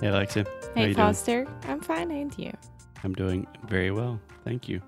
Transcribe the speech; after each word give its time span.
Hey 0.00 0.08
Alexia. 0.08 0.44
Hey 0.74 0.88
you 0.88 0.94
doing? 0.94 0.94
Foster, 0.94 1.46
I'm 1.62 1.80
fine, 1.80 2.10
and 2.10 2.36
you? 2.38 2.52
I'm 3.02 3.14
doing 3.14 3.46
very 3.66 3.90
well. 3.90 4.20
Thank 4.44 4.68
you. 4.68 4.82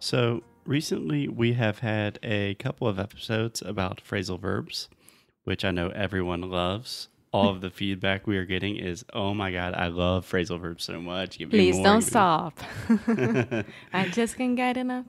So, 0.00 0.42
recently 0.66 1.28
we 1.28 1.52
have 1.52 1.78
had 1.78 2.18
a 2.24 2.54
couple 2.56 2.88
of 2.88 2.98
episodes 2.98 3.62
about 3.62 4.02
phrasal 4.02 4.40
verbs, 4.40 4.88
which 5.44 5.64
I 5.64 5.70
know 5.70 5.90
everyone 5.90 6.40
loves. 6.50 7.08
All 7.32 7.50
of 7.50 7.60
the 7.60 7.70
feedback 7.70 8.26
we 8.26 8.36
are 8.36 8.44
getting 8.44 8.76
is, 8.76 9.04
oh 9.12 9.32
my 9.32 9.52
God, 9.52 9.74
I 9.74 9.86
love 9.86 10.28
phrasal 10.28 10.60
verbs 10.60 10.82
so 10.82 11.00
much. 11.00 11.38
Please 11.48 11.76
more, 11.76 11.84
don't 11.84 12.02
stop. 12.02 12.58
I 13.92 14.08
just 14.10 14.36
can't 14.36 14.56
get 14.56 14.76
enough. 14.76 15.06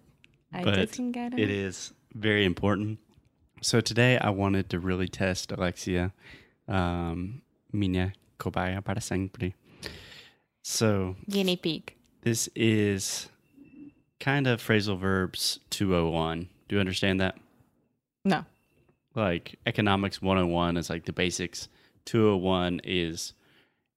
I 0.54 0.64
But 0.64 0.76
just 0.76 0.94
can't 0.94 1.12
get 1.12 1.34
enough. 1.34 1.40
It 1.40 1.50
is 1.50 1.92
very 2.14 2.46
important. 2.46 3.00
So, 3.62 3.82
today 3.82 4.20
I 4.20 4.30
wanted 4.30 4.70
to 4.70 4.80
really 4.80 5.08
test 5.08 5.52
Alexia, 5.52 6.14
um, 6.68 7.42
minha 7.72 8.14
para. 8.52 8.82
So, 10.64 11.16
Guinea 11.30 11.58
pig. 11.58 11.94
This 12.22 12.50
is 12.56 13.30
kind 14.20 14.48
of 14.48 14.62
phrasal 14.62 14.98
verbs 14.98 15.60
201. 15.70 16.48
Do 16.68 16.76
you 16.76 16.80
understand 16.80 17.20
that? 17.20 17.38
No. 18.24 18.46
Like 19.16 19.60
economics 19.66 20.22
101 20.22 20.78
is 20.78 20.90
like 20.90 21.06
the 21.06 21.12
basics. 21.12 21.68
201 22.06 22.82
is, 22.84 23.34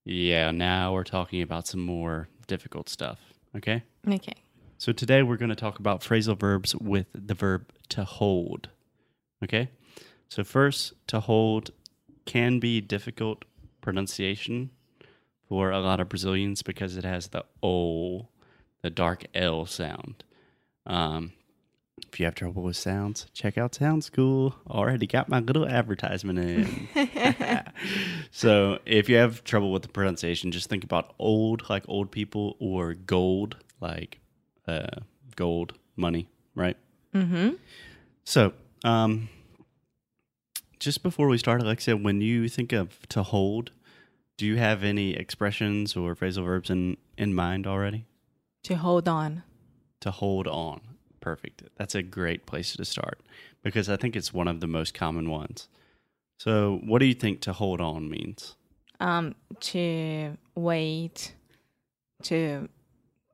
yeah, 0.04 0.50
now 0.50 0.92
we're 0.92 1.04
talking 1.04 1.42
about 1.42 1.66
some 1.66 1.80
more 1.80 2.28
difficult 2.48 2.88
stuff. 2.88 3.18
Okay. 3.56 3.82
Okay. 4.08 4.34
So 4.78 4.92
today 4.92 5.22
we're 5.22 5.36
going 5.36 5.50
to 5.50 5.54
talk 5.54 5.78
about 5.78 6.00
phrasal 6.02 6.38
verbs 6.38 6.74
with 6.74 7.06
the 7.14 7.34
verb 7.34 7.70
to 7.90 8.04
hold. 8.04 8.68
Okay. 9.42 9.70
So, 10.28 10.42
first, 10.42 10.92
to 11.06 11.20
hold 11.20 11.70
can 12.24 12.58
be 12.58 12.80
difficult 12.80 13.44
pronunciation 13.86 14.70
for 15.48 15.70
a 15.70 15.78
lot 15.78 16.00
of 16.00 16.08
Brazilians 16.08 16.60
because 16.60 16.96
it 16.96 17.04
has 17.04 17.28
the 17.28 17.44
O, 17.62 18.26
the 18.82 18.90
dark 18.90 19.26
L 19.32 19.64
sound. 19.64 20.24
Um, 20.84 21.32
if 22.12 22.18
you 22.18 22.26
have 22.26 22.34
trouble 22.34 22.64
with 22.64 22.76
sounds, 22.76 23.26
check 23.32 23.56
out 23.56 23.76
Sound 23.76 24.02
School. 24.02 24.56
Already 24.68 25.06
got 25.06 25.28
my 25.28 25.38
little 25.38 25.68
advertisement 25.68 26.40
in. 26.40 26.88
so, 28.32 28.80
if 28.86 29.08
you 29.08 29.14
have 29.18 29.44
trouble 29.44 29.70
with 29.70 29.82
the 29.82 29.88
pronunciation, 29.88 30.50
just 30.50 30.68
think 30.68 30.82
about 30.82 31.14
old, 31.20 31.70
like 31.70 31.84
old 31.86 32.10
people, 32.10 32.56
or 32.58 32.94
gold, 32.94 33.56
like 33.80 34.18
uh, 34.66 34.98
gold 35.36 35.74
money, 35.94 36.28
right? 36.56 36.76
Mm-hmm. 37.14 37.50
So, 38.24 38.52
um, 38.82 39.28
just 40.80 41.04
before 41.04 41.28
we 41.28 41.38
start, 41.38 41.62
Alexia, 41.62 41.96
when 41.96 42.20
you 42.20 42.48
think 42.48 42.72
of 42.72 43.08
to 43.10 43.22
hold, 43.22 43.70
do 44.36 44.46
you 44.46 44.56
have 44.56 44.84
any 44.84 45.14
expressions 45.14 45.96
or 45.96 46.14
phrasal 46.14 46.44
verbs 46.44 46.70
in, 46.70 46.96
in 47.16 47.34
mind 47.34 47.66
already? 47.66 48.06
To 48.64 48.76
hold 48.76 49.08
on. 49.08 49.42
To 50.00 50.10
hold 50.10 50.46
on. 50.46 50.80
Perfect. 51.20 51.62
That's 51.76 51.94
a 51.94 52.02
great 52.02 52.46
place 52.46 52.74
to 52.76 52.84
start 52.84 53.20
because 53.62 53.88
I 53.88 53.96
think 53.96 54.14
it's 54.14 54.32
one 54.32 54.48
of 54.48 54.60
the 54.60 54.66
most 54.66 54.94
common 54.94 55.30
ones. 55.30 55.68
So, 56.38 56.80
what 56.84 56.98
do 56.98 57.06
you 57.06 57.14
think 57.14 57.40
to 57.42 57.52
hold 57.52 57.80
on 57.80 58.10
means? 58.10 58.56
Um, 59.00 59.34
to 59.60 60.36
wait, 60.54 61.34
to 62.24 62.68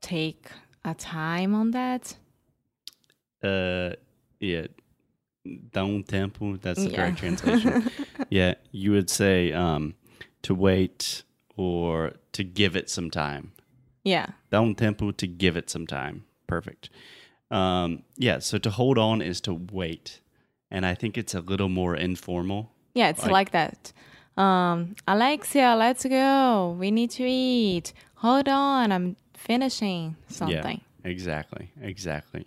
take 0.01 0.47
a 0.85 0.95
time 0.95 1.55
on 1.55 1.73
that. 1.73 2.17
Uh, 3.43 3.91
yeah, 4.39 4.67
um 5.45 6.05
tempo. 6.05 6.57
That's 6.57 6.85
the 6.85 6.91
Yeah. 6.91 6.97
correct 6.97 7.19
translation. 7.19 7.91
yeah, 8.31 8.55
you 8.71 8.93
would 8.93 9.11
say 9.11 9.53
um, 9.53 9.95
to 10.43 10.55
wait 10.55 11.23
or 11.57 12.13
to 12.33 12.45
give 12.45 12.77
it 12.77 12.91
some 12.91 13.11
time. 13.11 13.53
Yeah. 14.05 14.27
Dá 14.51 14.59
um 14.59 14.75
tempo 14.75 15.11
to 15.13 15.27
give 15.27 15.57
it 15.57 15.71
some 15.71 15.87
time. 15.87 16.25
Perfect. 16.47 16.91
Um, 17.51 18.03
yeah, 18.17 18.39
so 18.41 18.59
to 18.59 18.71
hold 18.71 18.99
on 18.99 19.21
is 19.23 19.41
to 19.43 19.55
wait. 19.73 20.21
And 20.71 20.87
I 20.87 20.95
think 20.95 21.19
it's 21.19 21.35
a 21.35 21.41
little 21.41 21.69
more 21.69 21.95
informal. 21.95 22.71
Yeah, 22.95 23.11
it's 23.11 23.23
Like- 23.23 23.33
like, 23.33 23.51
that. 23.53 23.93
Um, 24.37 24.95
Alexia, 25.07 25.75
let's 25.77 26.05
go. 26.07 26.75
We 26.81 26.91
need 26.91 27.11
to 27.11 27.25
eat. 27.25 27.93
Hold 28.17 28.49
on, 28.49 28.91
I'm 28.91 29.17
finishing 29.35 30.17
something. 30.29 30.81
Yeah, 31.05 31.11
exactly. 31.11 31.71
Exactly. 31.83 32.47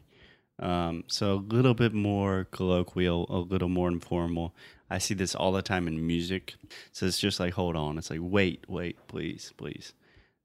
Um, 0.59 1.03
so 1.07 1.33
a 1.35 1.43
little 1.55 1.73
bit 1.75 1.93
more 1.93 2.47
colloquial, 2.51 3.27
a 3.29 3.37
little 3.39 3.69
more 3.69 3.89
informal. 3.89 4.55
I 4.89 4.97
see 4.99 5.13
this 5.13 5.35
all 5.35 5.51
the 5.51 5.61
time 5.61 5.87
in 5.87 6.05
music. 6.05 6.55
So 6.91 7.05
it's 7.05 7.19
just 7.19 7.39
like, 7.39 7.53
hold 7.53 7.75
on. 7.75 7.97
It's 7.97 8.09
like, 8.09 8.19
wait, 8.21 8.65
wait, 8.67 8.97
please, 9.07 9.51
please. 9.57 9.93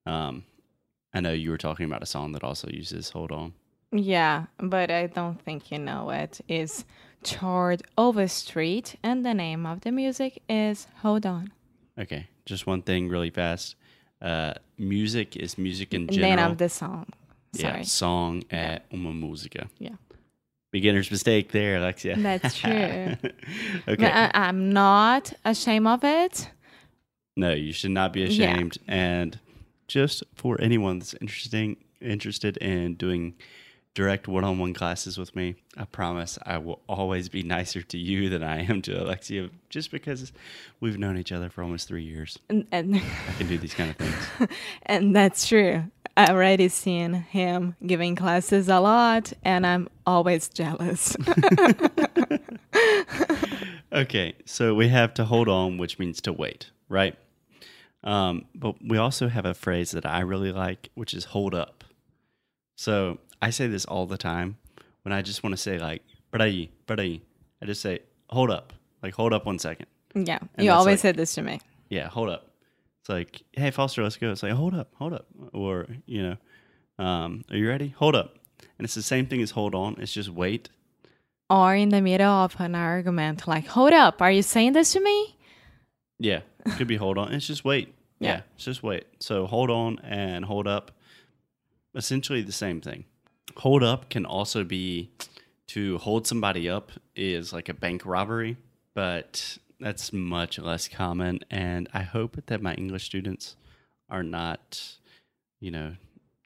Um, 0.06 0.44
I 1.12 1.20
know 1.20 1.32
you 1.32 1.50
were 1.50 1.58
talking 1.58 1.86
about 1.86 2.02
a 2.02 2.06
song 2.06 2.32
that 2.32 2.44
also 2.44 2.68
uses 2.70 3.10
hold 3.10 3.32
on. 3.32 3.52
Yeah, 3.92 4.46
but 4.58 4.90
I 4.90 5.08
don't 5.08 5.40
think 5.42 5.70
you 5.72 5.78
know 5.78 6.10
it. 6.10 6.40
it. 6.48 6.60
Is 6.60 6.84
Chord 7.24 7.82
Overstreet, 7.98 8.96
and 9.02 9.26
the 9.26 9.34
name 9.34 9.66
of 9.66 9.80
the 9.80 9.90
music 9.90 10.42
is 10.48 10.86
Hold 11.02 11.26
On. 11.26 11.52
Okay, 11.98 12.28
just 12.46 12.66
one 12.66 12.82
thing 12.82 13.08
really 13.08 13.30
fast. 13.30 13.74
Uh, 14.22 14.54
music 14.78 15.36
is 15.36 15.58
music 15.58 15.92
in 15.92 16.06
general. 16.06 16.36
Name 16.36 16.50
of 16.52 16.58
the 16.58 16.68
song. 16.68 17.06
yeah, 17.52 17.72
Sorry. 17.72 17.84
song 17.84 18.44
at 18.50 18.84
uma 18.92 19.10
música. 19.10 19.68
Yeah. 19.78 19.96
Beginner's 20.72 21.10
mistake 21.10 21.50
there, 21.52 21.76
Alexia. 21.76 22.16
That's 22.16 22.56
true. 22.58 23.16
But 23.22 23.34
okay. 23.88 24.06
I, 24.06 24.30
I'm 24.34 24.72
not 24.72 25.32
ashamed 25.44 25.86
of 25.86 26.04
it. 26.04 26.50
no, 27.36 27.52
you 27.52 27.72
should 27.72 27.90
not 27.90 28.12
be 28.12 28.20
Yeah. 28.22 28.26
ashamed. 28.54 28.78
And 28.86 29.38
just 29.88 30.22
for 30.34 30.60
anyone 30.60 30.98
that's 31.00 31.14
interesting 31.20 31.76
interested 32.00 32.56
in 32.58 32.94
doing 32.94 33.34
direct 33.92 34.28
one-on-one 34.28 34.72
classes 34.72 35.18
with 35.18 35.34
me, 35.34 35.56
I 35.76 35.84
promise 35.84 36.38
I 36.46 36.58
will 36.58 36.80
always 36.88 37.28
be 37.28 37.42
nicer 37.42 37.82
to 37.82 37.98
you 37.98 38.28
than 38.30 38.42
I 38.42 38.62
am 38.64 38.80
to 38.82 39.02
Alexia, 39.02 39.50
just 39.68 39.90
because 39.90 40.32
we've 40.78 40.96
known 40.98 41.18
each 41.18 41.32
other 41.32 41.50
for 41.50 41.62
almost 41.62 41.88
three 41.88 42.04
years. 42.04 42.38
And, 42.48 42.66
and, 42.70 42.94
I 42.96 43.32
can 43.36 43.48
do 43.48 43.58
these 43.58 43.74
kind 43.74 43.90
of 43.90 43.96
things. 43.96 44.50
and 44.86 45.14
that's 45.14 45.46
true. 45.48 45.82
I 46.16 46.26
already 46.30 46.68
seen 46.68 47.14
him 47.14 47.76
giving 47.86 48.14
classes 48.16 48.68
a 48.68 48.80
lot, 48.80 49.32
and 49.44 49.66
I'm 49.66 49.88
always 50.06 50.48
jealous. 50.48 51.16
Okay, 53.92 54.34
so 54.44 54.72
we 54.76 54.86
have 54.86 55.14
to 55.14 55.24
hold 55.24 55.48
on, 55.48 55.76
which 55.76 55.98
means 55.98 56.20
to 56.20 56.32
wait, 56.32 56.70
right? 56.88 57.16
Um, 58.04 58.44
but 58.54 58.76
we 58.86 58.98
also 58.98 59.26
have 59.28 59.44
a 59.44 59.52
phrase 59.52 59.90
that 59.90 60.06
I 60.06 60.20
really 60.20 60.52
like, 60.52 60.90
which 60.94 61.12
is 61.12 61.24
hold 61.24 61.56
up. 61.56 61.82
So 62.76 63.18
I 63.42 63.50
say 63.50 63.66
this 63.66 63.84
all 63.84 64.06
the 64.06 64.16
time 64.16 64.58
when 65.02 65.12
I 65.12 65.22
just 65.22 65.42
want 65.42 65.54
to 65.54 65.56
say 65.56 65.78
like. 65.78 66.02
I 66.32 67.66
just 67.66 67.80
say 67.82 67.98
hold 68.28 68.52
up, 68.52 68.72
like 69.02 69.12
hold 69.14 69.32
up 69.32 69.44
one 69.44 69.58
second. 69.58 69.86
yeah, 70.14 70.38
And 70.54 70.64
you 70.64 70.70
always 70.70 70.92
like- 70.92 70.98
said 71.00 71.16
this 71.16 71.34
to 71.34 71.42
me. 71.42 71.60
Yeah, 71.88 72.06
hold 72.08 72.28
up. 72.28 72.46
Like, 73.10 73.42
hey 73.52 73.70
Foster, 73.70 74.02
let's 74.02 74.16
go. 74.16 74.30
It's 74.30 74.42
like 74.42 74.52
hold 74.52 74.74
up, 74.74 74.92
hold 74.94 75.12
up, 75.12 75.26
or 75.52 75.88
you 76.06 76.22
know, 76.22 77.04
um, 77.04 77.44
are 77.50 77.56
you 77.56 77.68
ready? 77.68 77.88
Hold 77.98 78.14
up. 78.14 78.36
And 78.78 78.84
it's 78.84 78.94
the 78.94 79.02
same 79.02 79.26
thing 79.26 79.42
as 79.42 79.50
hold 79.50 79.74
on. 79.74 79.96
It's 79.98 80.12
just 80.12 80.30
wait. 80.30 80.70
Or 81.50 81.74
in 81.74 81.88
the 81.88 82.00
middle 82.00 82.30
of 82.30 82.54
an 82.60 82.76
argument, 82.76 83.48
like, 83.48 83.66
hold 83.66 83.92
up, 83.92 84.22
are 84.22 84.30
you 84.30 84.42
saying 84.42 84.72
this 84.72 84.92
to 84.92 85.00
me? 85.00 85.36
Yeah, 86.20 86.42
it 86.64 86.76
could 86.76 86.86
be 86.86 86.96
hold 86.96 87.18
on. 87.18 87.32
It's 87.32 87.46
just 87.46 87.64
wait. 87.64 87.92
Yeah. 88.20 88.28
Yeah. 88.28 88.40
it's 88.54 88.64
just 88.64 88.82
wait. 88.82 89.06
So 89.18 89.46
hold 89.46 89.70
on 89.70 89.98
and 90.04 90.44
hold 90.44 90.68
up, 90.68 90.92
essentially 91.94 92.42
the 92.42 92.52
same 92.52 92.80
thing. 92.80 93.04
Hold 93.56 93.82
up 93.82 94.08
can 94.08 94.24
also 94.24 94.62
be 94.62 95.10
to 95.68 95.98
hold 95.98 96.26
somebody 96.26 96.68
up 96.68 96.92
is 97.16 97.52
like 97.52 97.68
a 97.68 97.74
bank 97.74 98.06
robbery, 98.06 98.56
but 98.94 99.58
that's 99.80 100.12
much 100.12 100.58
less 100.58 100.88
common. 100.88 101.40
And 101.50 101.88
I 101.92 102.02
hope 102.02 102.40
that 102.46 102.60
my 102.62 102.74
English 102.74 103.04
students 103.04 103.56
are 104.08 104.22
not, 104.22 104.80
you 105.60 105.70
know, 105.70 105.96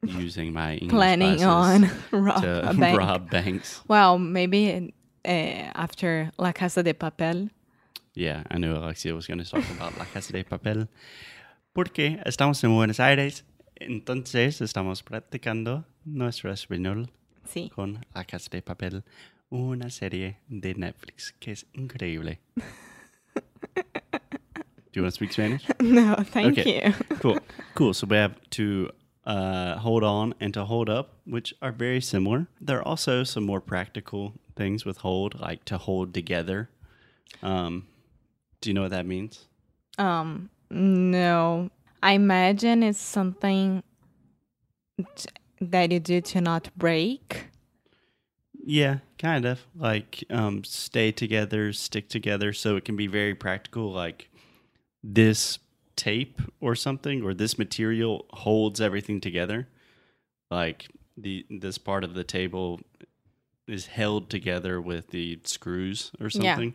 using 0.02 0.52
my 0.52 0.74
English 0.74 0.90
Planning 0.90 1.44
on 1.44 1.90
rob 2.12 2.44
a 2.44 2.74
bank. 2.78 2.98
rob 2.98 3.30
banks. 3.30 3.80
Well, 3.88 4.18
maybe 4.18 4.92
uh, 5.24 5.28
after 5.74 6.30
La 6.38 6.52
Casa 6.52 6.82
de 6.82 6.94
Papel. 6.94 7.50
Yeah, 8.14 8.44
I 8.50 8.58
knew 8.58 8.76
Alexia 8.76 9.14
was 9.14 9.26
going 9.26 9.42
to 9.42 9.50
talk 9.50 9.64
about 9.70 9.98
La 9.98 10.04
Casa 10.04 10.32
de 10.32 10.44
Papel. 10.44 10.88
Porque 11.74 12.20
estamos 12.24 12.62
en 12.62 12.72
Buenos 12.72 13.00
Aires, 13.00 13.42
entonces 13.80 14.60
estamos 14.60 15.02
practicando 15.02 15.84
nuestro 16.04 16.52
español 16.52 17.10
Sí. 17.44 17.68
con 17.74 18.06
La 18.14 18.24
Casa 18.24 18.48
de 18.50 18.62
Papel, 18.62 19.02
una 19.50 19.90
serie 19.90 20.38
de 20.48 20.74
Netflix 20.76 21.32
que 21.40 21.50
es 21.52 21.66
increíble. 21.72 22.38
Do 24.94 25.00
you 25.00 25.02
want 25.02 25.14
to 25.14 25.16
speak 25.16 25.32
Spanish? 25.32 25.64
No, 25.80 26.14
thank 26.22 26.56
Okay. 26.56 26.86
you. 26.86 26.92
cool. 27.18 27.40
Cool. 27.74 27.92
So 27.94 28.06
we 28.06 28.16
have 28.16 28.38
to 28.50 28.90
uh, 29.26 29.76
hold 29.78 30.04
on 30.04 30.34
and 30.38 30.54
to 30.54 30.64
hold 30.64 30.88
up, 30.88 31.14
which 31.26 31.52
are 31.60 31.72
very 31.72 32.00
similar. 32.00 32.46
There 32.60 32.78
are 32.78 32.86
also 32.86 33.24
some 33.24 33.42
more 33.42 33.60
practical 33.60 34.34
things 34.54 34.84
with 34.84 34.98
hold, 34.98 35.40
like 35.40 35.64
to 35.64 35.78
hold 35.78 36.14
together. 36.14 36.70
Um, 37.42 37.88
do 38.60 38.70
you 38.70 38.74
know 38.74 38.82
what 38.82 38.92
that 38.92 39.04
means? 39.04 39.46
Um, 39.98 40.48
no. 40.70 41.70
I 42.00 42.12
imagine 42.12 42.84
it's 42.84 43.00
something 43.00 43.82
t- 45.16 45.28
that 45.60 45.90
you 45.90 45.98
do 45.98 46.20
to 46.20 46.40
not 46.40 46.70
break. 46.76 47.46
Yeah, 48.64 48.98
kind 49.18 49.44
of 49.44 49.66
like 49.74 50.22
um, 50.30 50.62
stay 50.62 51.10
together, 51.10 51.72
stick 51.72 52.08
together. 52.08 52.52
So 52.52 52.76
it 52.76 52.84
can 52.84 52.94
be 52.94 53.08
very 53.08 53.34
practical, 53.34 53.90
like 53.90 54.30
this 55.06 55.58
tape 55.96 56.40
or 56.60 56.74
something, 56.74 57.22
or 57.22 57.34
this 57.34 57.58
material 57.58 58.24
holds 58.30 58.80
everything 58.80 59.20
together. 59.20 59.68
Like 60.50 60.88
the 61.16 61.46
this 61.50 61.78
part 61.78 62.02
of 62.04 62.14
the 62.14 62.24
table 62.24 62.80
is 63.68 63.86
held 63.86 64.28
together 64.30 64.80
with 64.80 65.08
the 65.10 65.38
screws 65.44 66.10
or 66.20 66.26
Yeah. 66.26 66.54
something. 66.56 66.74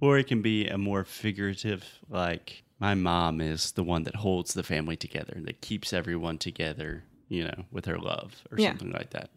Or 0.00 0.16
it 0.18 0.26
can 0.28 0.42
be 0.42 0.66
a 0.68 0.78
more 0.78 1.04
figurative, 1.04 1.84
like 2.08 2.62
my 2.78 2.94
mom 2.94 3.40
is 3.40 3.72
the 3.72 3.82
one 3.82 4.04
that 4.04 4.14
holds 4.16 4.54
the 4.54 4.62
family 4.62 4.96
together, 4.96 5.32
and 5.36 5.44
that 5.46 5.60
keeps 5.60 5.92
everyone 5.92 6.38
together, 6.38 7.02
you 7.28 7.44
know, 7.44 7.64
with 7.72 7.84
her 7.86 7.98
love 7.98 8.44
or 8.50 8.58
Yeah. 8.58 8.70
something 8.70 8.92
like 8.92 9.10
that. 9.10 9.30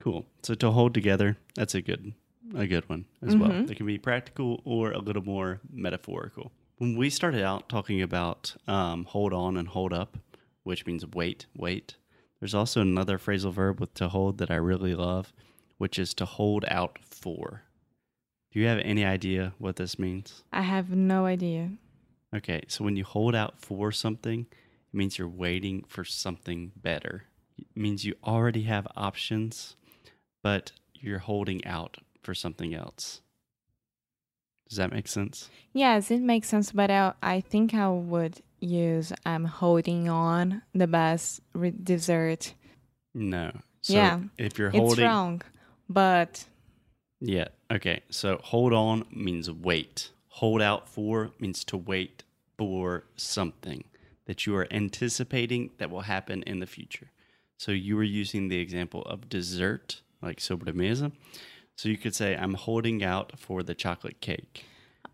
Cool. 0.00 0.26
So 0.42 0.54
to 0.54 0.70
hold 0.72 0.94
together, 0.94 1.36
that's 1.54 1.74
a 1.74 1.80
good 1.82 2.12
a 2.54 2.66
good 2.66 2.88
one 2.88 3.04
as 3.22 3.36
well. 3.36 3.50
Mhm. 3.50 3.70
It 3.70 3.76
can 3.76 3.84
be 3.86 3.98
practical 3.98 4.62
or 4.64 4.90
a 4.92 4.98
little 4.98 5.22
more 5.24 5.60
metaphorical. 5.70 6.50
When 6.78 6.96
we 6.96 7.10
started 7.10 7.42
out 7.42 7.68
talking 7.68 8.00
about 8.00 8.54
um, 8.68 9.04
hold 9.04 9.32
on 9.32 9.56
and 9.56 9.66
hold 9.66 9.92
up, 9.92 10.16
which 10.62 10.86
means 10.86 11.04
wait, 11.04 11.46
wait. 11.56 11.96
There's 12.38 12.54
also 12.54 12.80
another 12.80 13.18
phrasal 13.18 13.52
verb 13.52 13.80
with 13.80 13.94
to 13.94 14.08
hold 14.08 14.38
that 14.38 14.50
I 14.50 14.54
really 14.54 14.94
love, 14.94 15.32
which 15.78 15.98
is 15.98 16.14
to 16.14 16.24
hold 16.24 16.64
out 16.68 17.00
for. 17.02 17.62
Do 18.52 18.60
you 18.60 18.66
have 18.68 18.78
any 18.78 19.04
idea 19.04 19.54
what 19.58 19.74
this 19.74 19.98
means? 19.98 20.44
I 20.52 20.62
have 20.62 20.90
no 20.90 21.26
idea. 21.26 21.72
Okay, 22.34 22.62
so 22.68 22.84
when 22.84 22.94
you 22.94 23.04
hold 23.04 23.34
out 23.34 23.58
for 23.58 23.90
something, 23.90 24.46
it 24.50 24.96
means 24.96 25.18
you're 25.18 25.28
waiting 25.28 25.84
for 25.88 26.04
something 26.04 26.70
better. 26.76 27.24
It 27.58 27.66
means 27.74 28.04
you 28.04 28.14
already 28.22 28.62
have 28.62 28.86
options, 28.94 29.74
but 30.44 30.70
you're 30.94 31.18
holding 31.18 31.64
out 31.64 31.96
for 32.22 32.34
something 32.34 32.72
else. 32.72 33.20
Does 34.68 34.76
that 34.76 34.92
make 34.92 35.08
sense? 35.08 35.50
Yes, 35.72 36.10
it 36.10 36.20
makes 36.20 36.48
sense, 36.48 36.72
but 36.72 36.90
I, 36.90 37.12
I 37.22 37.40
think 37.40 37.74
I 37.74 37.88
would 37.88 38.40
use 38.60 39.12
I'm 39.24 39.44
holding 39.44 40.08
on 40.08 40.62
the 40.74 40.86
best 40.86 41.40
re- 41.54 41.72
dessert. 41.82 42.54
No. 43.14 43.52
So 43.82 43.94
Yeah, 43.94 44.20
if 44.36 44.58
you're 44.58 44.70
holding. 44.70 44.90
It's 44.92 45.00
wrong, 45.00 45.42
but 45.88 46.44
Yeah. 47.20 47.48
Okay. 47.70 48.02
So 48.10 48.40
hold 48.42 48.72
on 48.72 49.04
means 49.10 49.50
wait. 49.50 50.10
Hold 50.28 50.60
out 50.60 50.88
for 50.88 51.30
means 51.38 51.64
to 51.64 51.76
wait 51.76 52.24
for 52.56 53.04
something 53.16 53.84
that 54.26 54.46
you 54.46 54.54
are 54.56 54.68
anticipating 54.70 55.70
that 55.78 55.90
will 55.90 56.02
happen 56.02 56.42
in 56.42 56.60
the 56.60 56.66
future. 56.66 57.10
So 57.56 57.72
you 57.72 57.96
were 57.96 58.02
using 58.04 58.48
the 58.48 58.58
example 58.58 59.02
of 59.02 59.28
dessert, 59.28 60.02
like 60.22 60.38
sobremesa. 60.38 61.12
So 61.78 61.88
you 61.88 61.96
could 61.96 62.14
say, 62.14 62.36
I'm 62.36 62.54
holding 62.54 63.04
out 63.04 63.38
for 63.38 63.62
the 63.62 63.72
chocolate 63.72 64.20
cake. 64.20 64.64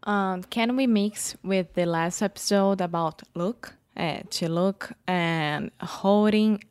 um, 0.04 0.42
can 0.44 0.76
we 0.76 0.86
mix 0.86 1.36
with 1.42 1.74
the 1.74 1.84
last 1.84 2.22
episode 2.22 2.80
about 2.80 3.22
look, 3.34 3.74
uh, 3.96 4.20
to 4.30 4.48
look 4.48 4.92
and 5.06 5.70
holding, 5.80 6.64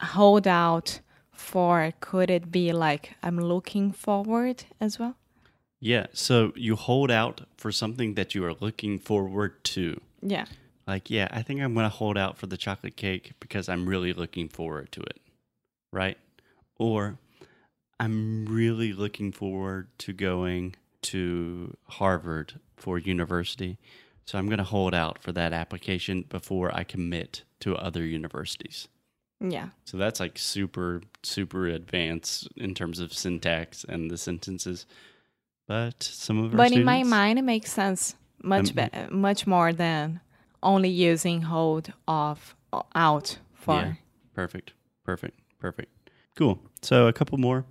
hold 0.00 0.46
out 0.46 1.00
for? 1.32 1.92
Could 2.00 2.30
it 2.30 2.50
be 2.50 2.72
like 2.72 3.14
I'm 3.22 3.38
looking 3.38 3.92
forward 3.92 4.64
as 4.80 4.98
well? 4.98 5.16
Yeah. 5.80 6.06
So 6.14 6.52
you 6.56 6.74
hold 6.76 7.10
out 7.10 7.42
for 7.58 7.70
something 7.72 8.14
that 8.14 8.34
you 8.34 8.42
are 8.46 8.54
looking 8.54 8.98
forward 8.98 9.62
to. 9.64 10.00
Yeah. 10.22 10.46
Like, 10.86 11.10
yeah, 11.10 11.28
I 11.30 11.42
think 11.42 11.60
I'm 11.60 11.74
going 11.74 11.84
to 11.84 11.96
hold 12.02 12.16
out 12.16 12.38
for 12.38 12.46
the 12.46 12.56
chocolate 12.56 12.96
cake 12.96 13.32
because 13.38 13.68
I'm 13.68 13.86
really 13.86 14.14
looking 14.14 14.48
forward 14.48 14.90
to 14.92 15.02
it. 15.02 15.20
Right? 15.92 16.16
Or 16.78 17.18
I'm 18.00 18.46
really 18.46 18.92
looking 18.94 19.30
forward 19.30 19.88
to 19.98 20.12
going 20.14 20.74
to 21.02 21.76
Harvard 21.86 22.58
for 22.76 22.98
university. 22.98 23.78
So 24.24 24.38
I'm 24.38 24.46
going 24.46 24.58
to 24.58 24.64
hold 24.64 24.94
out 24.94 25.22
for 25.22 25.32
that 25.32 25.52
application 25.52 26.24
before 26.28 26.74
I 26.74 26.82
commit 26.82 27.42
to 27.60 27.76
other 27.76 28.04
universities. 28.04 28.88
Yeah. 29.40 29.68
So 29.84 29.96
that's 29.96 30.18
like 30.20 30.38
super, 30.38 31.02
super 31.22 31.66
advanced 31.66 32.48
in 32.56 32.74
terms 32.74 33.00
of 33.00 33.12
syntax 33.12 33.84
and 33.84 34.10
the 34.10 34.16
sentences. 34.16 34.86
But 35.68 36.02
some 36.02 36.38
of 36.42 36.52
But 36.52 36.72
in 36.72 36.84
my 36.84 37.02
mind, 37.02 37.38
it 37.38 37.42
makes 37.42 37.72
sense 37.72 38.16
much 38.42 38.70
Um, 38.70 38.74
better, 38.76 39.08
much 39.10 39.46
more 39.46 39.72
than 39.72 40.20
only 40.62 40.88
using 40.88 41.42
hold 41.42 41.92
off 42.08 42.56
out 42.94 43.38
for. 43.54 43.74
Yeah. 43.74 43.92
Perfect. 44.34 44.72
Perfect. 45.04 45.38
Perfect. 45.58 45.90
Cool. 46.36 46.58
So 46.82 47.06
a 47.06 47.12
couple 47.12 47.38
more. 47.38 47.64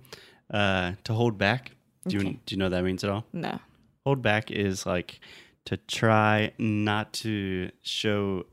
Uh, 0.52 0.92
to 1.04 1.12
hold 1.12 1.38
back. 1.38 1.72
Do 2.08 2.16
you 2.16 2.24
do 2.44 2.54
you 2.54 2.56
know 2.56 2.64
what 2.64 2.70
that 2.70 2.82
means 2.84 3.04
at 3.04 3.10
all? 3.10 3.24
No. 3.32 3.60
Hold 4.04 4.22
back 4.22 4.50
is 4.50 4.84
like 4.86 5.20
to 5.66 5.76
try 5.76 6.52
not 6.58 7.12
to 7.12 7.70
show 7.82 8.46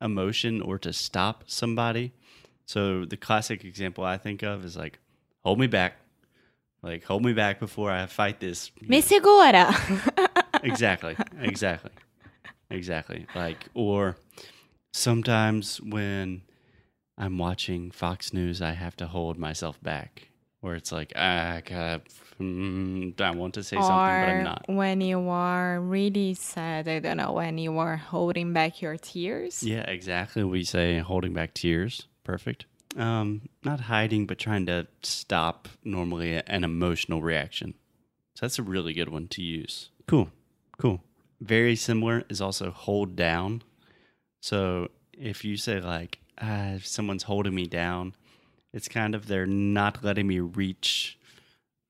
emotion 0.00 0.60
or 0.60 0.78
to 0.78 0.92
stop 0.92 1.44
somebody. 1.46 2.12
So 2.66 3.04
the 3.04 3.16
classic 3.16 3.64
example 3.64 4.04
I 4.04 4.18
think 4.18 4.42
of 4.42 4.64
is 4.64 4.76
like, 4.76 4.98
hold 5.44 5.58
me 5.58 5.68
back. 5.68 5.94
Like 6.82 7.04
hold 7.04 7.24
me 7.24 7.32
back 7.32 7.60
before 7.60 7.90
I 7.90 8.06
fight 8.06 8.40
this. 8.40 8.70
Me 8.80 9.00
segura. 9.00 9.74
exactly 10.62 11.16
exactly 11.40 11.92
exactly 12.70 13.26
like 13.34 13.68
or 13.74 14.16
sometimes 14.92 15.80
when 15.80 16.42
i'm 17.18 17.38
watching 17.38 17.90
fox 17.90 18.32
news 18.32 18.60
i 18.62 18.72
have 18.72 18.96
to 18.96 19.06
hold 19.06 19.38
myself 19.38 19.82
back. 19.82 20.28
Where 20.60 20.76
it's 20.76 20.92
like 20.92 21.12
ah, 21.16 21.56
I, 21.56 22.00
mm, 22.40 23.20
I 23.20 23.30
want 23.32 23.54
to 23.54 23.64
say 23.64 23.74
something 23.74 23.88
but 23.88 24.28
i'm 24.28 24.44
not. 24.44 24.64
when 24.68 25.00
you 25.00 25.28
are 25.28 25.80
really 25.80 26.34
sad, 26.34 26.86
I 26.86 27.00
don't 27.00 27.16
know, 27.16 27.32
when 27.32 27.58
you 27.58 27.76
are 27.78 27.96
holding 27.96 28.52
back 28.52 28.80
your 28.80 28.96
tears. 28.96 29.62
yeah 29.64 29.82
exactly 29.90 30.44
we 30.44 30.62
say 30.62 30.98
holding 31.00 31.32
back 31.34 31.54
tears. 31.54 32.06
Perfect. 32.22 32.66
Um 32.96 33.48
not 33.64 33.80
hiding 33.80 34.26
but 34.26 34.38
trying 34.38 34.66
to 34.66 34.86
stop 35.02 35.68
normally 35.82 36.40
an 36.46 36.62
emotional 36.62 37.22
reaction. 37.22 37.74
So 38.36 38.46
that's 38.46 38.58
a 38.60 38.62
really 38.62 38.92
good 38.92 39.08
one 39.08 39.26
to 39.28 39.42
use. 39.42 39.90
Cool 40.06 40.30
cool. 40.78 41.02
Very 41.40 41.74
similar 41.74 42.24
is 42.28 42.40
also 42.40 42.70
hold 42.70 43.16
down. 43.16 43.62
So 44.40 44.88
if 45.12 45.44
you 45.44 45.56
say 45.56 45.80
like 45.80 46.18
Uh, 46.38 46.74
if 46.76 46.86
someone's 46.86 47.24
holding 47.24 47.54
me 47.54 47.66
down 47.66 48.14
it's 48.72 48.88
kind 48.88 49.14
of 49.14 49.26
they're 49.26 49.46
not 49.46 50.02
letting 50.02 50.26
me 50.26 50.40
reach 50.40 51.18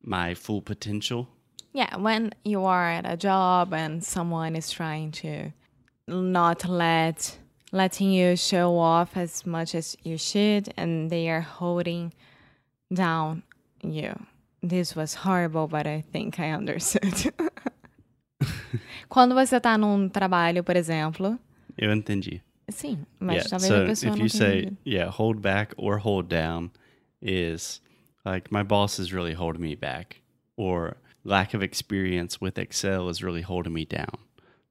my 0.03 0.35
full 0.35 0.61
potential 0.61 1.29
Yeah, 1.75 1.97
when 1.97 2.33
you 2.45 2.67
are 2.67 2.91
at 2.91 3.07
a 3.07 3.17
job 3.17 3.73
and 3.73 4.05
someone 4.05 4.57
is 4.57 4.71
trying 4.71 5.11
to 5.23 5.53
not 6.07 6.69
let 6.69 7.39
letting 7.73 8.13
you 8.13 8.37
show 8.37 8.77
off 8.77 9.17
as 9.17 9.47
much 9.47 9.75
as 9.75 9.97
you 10.05 10.19
should 10.19 10.73
and 10.77 11.09
they 11.09 11.31
are 11.31 11.41
holding 11.41 12.13
down 12.93 13.43
you. 13.83 14.13
This 14.63 14.95
was 14.95 15.15
horrible, 15.15 15.67
but 15.67 15.87
I 15.87 16.03
think 16.13 16.39
I 16.39 16.51
understood. 16.51 17.33
Quando 19.09 19.35
você 19.35 19.59
tá 19.61 19.79
num 19.79 20.09
trabalho, 20.09 20.63
por 20.63 20.77
exemplo, 20.77 21.39
eu 21.79 21.93
entendi 21.93 22.43
sim, 22.71 23.07
mas 23.21 23.37
yeah. 23.37 23.43
talvez 23.45 23.69
So 23.69 23.83
a 23.85 23.87
pessoa 23.89 24.13
if 24.13 24.17
não 24.19 24.23
you 24.23 24.29
say 24.29 24.63
entendido. 24.63 24.77
yeah, 24.85 25.11
hold 25.11 25.43
back 25.43 25.75
or 25.77 25.99
hold 25.99 26.29
down 26.29 26.71
is 27.21 27.81
like 28.25 28.51
my 28.53 28.63
boss 28.63 28.99
is 28.99 29.13
really 29.13 29.35
holding 29.35 29.63
me 29.63 29.75
back, 29.75 30.23
or 30.57 30.97
lack 31.25 31.55
of 31.55 31.63
experience 31.63 32.41
with 32.41 32.59
Excel 32.59 33.09
is 33.09 33.23
really 33.23 33.43
holding 33.43 33.73
me 33.73 33.85
down. 33.85 34.19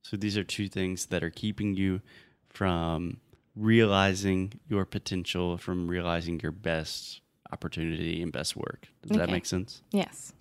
So 0.03 0.17
these 0.17 0.37
are 0.37 0.43
two 0.43 0.67
things 0.67 1.07
that 1.07 1.23
are 1.23 1.29
keeping 1.29 1.75
you 1.75 2.01
from 2.49 3.19
realizing 3.55 4.53
your 4.67 4.85
potential, 4.85 5.57
from 5.57 5.87
realizing 5.87 6.39
your 6.39 6.51
best 6.51 7.21
opportunity 7.51 8.21
and 8.21 8.31
best 8.31 8.55
work. 8.55 8.87
Does 9.05 9.17
that 9.17 9.29
make 9.29 9.45
sense? 9.45 9.81
Yes. 9.91 10.33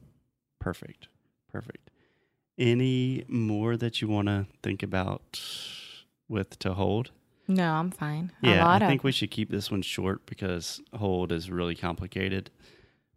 Perfect. 0.60 1.08
Perfect. 1.52 1.90
Any 2.56 3.24
more 3.28 3.76
that 3.76 4.00
you 4.00 4.08
want 4.08 4.28
to 4.28 4.46
think 4.62 4.82
about 4.82 5.40
with 6.28 6.58
to 6.60 6.74
hold? 6.74 7.10
No, 7.50 7.72
I'm 7.74 7.90
fine. 7.90 8.30
a 8.42 8.46
Yeah, 8.46 8.68
I 8.68 8.76
of 8.76 8.82
think 8.88 9.02
we 9.02 9.10
should 9.12 9.30
keep 9.32 9.50
this 9.50 9.70
one 9.70 9.82
short 9.82 10.24
because 10.26 10.80
hold 10.94 11.32
is 11.32 11.50
really 11.50 11.74
complicated. 11.74 12.50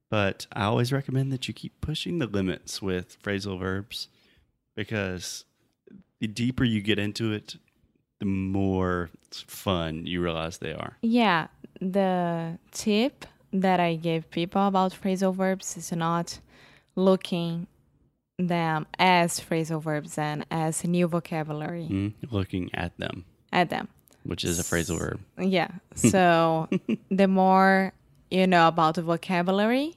But 0.09 0.47
I 0.51 0.63
always 0.65 0.91
recommend 0.91 1.31
that 1.31 1.47
you 1.47 1.53
keep 1.53 1.79
pushing 1.81 2.17
the 2.17 2.25
limits 2.27 2.81
with 2.81 3.21
phrasal 3.21 3.59
verbs 3.59 4.07
because 4.75 5.45
the 6.19 6.27
deeper 6.27 6.63
you 6.63 6.81
get 6.81 6.97
into 6.97 7.31
it, 7.31 7.57
the 8.19 8.25
more 8.25 9.09
fun 9.31 10.05
you 10.07 10.21
realize 10.21 10.57
they 10.57 10.73
are. 10.73 10.97
Yeah, 11.01 11.47
the 11.79 12.57
tip 12.71 13.25
that 13.51 13.79
I 13.79 13.95
give 13.95 14.31
people 14.31 14.65
about 14.67 14.93
phrasal 14.93 15.35
verbs 15.35 15.77
is 15.77 15.91
not 15.91 16.39
looking 16.95 17.67
them 18.39 18.87
as 18.97 19.39
phrasal 19.39 19.81
verbs 19.81 20.17
and 20.17 20.43
as 20.49 20.83
new 20.83 21.07
vocabulary 21.07 21.87
Mm, 21.89 22.13
Looking 22.31 22.71
at 22.73 22.97
them, 22.97 23.25
at 23.51 23.69
them. 23.69 23.89
Which 24.23 24.43
is 24.43 24.59
a 24.59 24.63
phrasal 24.63 24.99
verb. 24.99 25.19
Yeah. 25.39 25.69
So 25.95 26.69
the 27.11 27.27
more 27.27 27.93
you 28.29 28.47
know 28.47 28.67
about 28.67 28.95
the 28.95 29.01
vocabulary, 29.01 29.95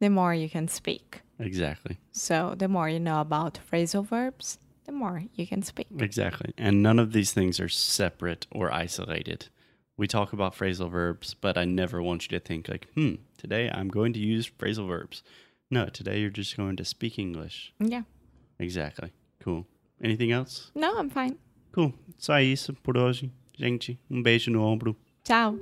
the 0.00 0.10
more 0.10 0.34
you 0.34 0.48
can 0.48 0.68
speak. 0.68 1.20
Exactly. 1.38 1.98
So 2.12 2.54
the 2.56 2.68
more 2.68 2.88
you 2.88 3.00
know 3.00 3.20
about 3.20 3.58
phrasal 3.70 4.06
verbs, 4.06 4.58
the 4.84 4.92
more 4.92 5.22
you 5.34 5.46
can 5.46 5.62
speak. 5.62 5.88
Exactly. 5.98 6.52
And 6.56 6.82
none 6.82 6.98
of 6.98 7.12
these 7.12 7.32
things 7.32 7.60
are 7.60 7.68
separate 7.68 8.46
or 8.50 8.72
isolated. 8.72 9.48
We 9.96 10.06
talk 10.06 10.32
about 10.32 10.54
phrasal 10.54 10.90
verbs, 10.90 11.34
but 11.34 11.56
I 11.56 11.64
never 11.64 12.02
want 12.02 12.24
you 12.30 12.38
to 12.38 12.44
think 12.44 12.68
like, 12.68 12.86
hmm, 12.94 13.14
today 13.38 13.70
I'm 13.72 13.88
going 13.88 14.12
to 14.12 14.18
use 14.20 14.48
phrasal 14.48 14.86
verbs. 14.86 15.22
No, 15.70 15.86
today 15.86 16.20
you're 16.20 16.30
just 16.30 16.56
going 16.56 16.76
to 16.76 16.84
speak 16.84 17.18
English. 17.18 17.72
Yeah. 17.80 18.02
Exactly. 18.58 19.12
Cool. 19.40 19.66
Anything 20.02 20.32
else? 20.32 20.70
No, 20.74 20.96
I'm 20.98 21.10
fine. 21.10 21.38
Cool. 21.72 21.92
Só 22.18 22.40
isso 22.40 22.74
por 22.82 22.96
hoje. 22.96 23.30
Gente, 23.56 23.98
um 24.10 24.22
beijo 24.22 24.50
no 24.50 24.62
ombro. 24.62 24.94
Ciao. 25.24 25.58